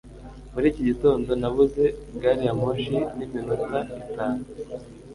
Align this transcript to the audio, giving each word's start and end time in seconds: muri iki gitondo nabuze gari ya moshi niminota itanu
muri 0.53 0.65
iki 0.71 0.81
gitondo 0.89 1.29
nabuze 1.41 1.83
gari 2.21 2.41
ya 2.47 2.53
moshi 2.61 2.97
niminota 3.15 3.79
itanu 4.03 4.43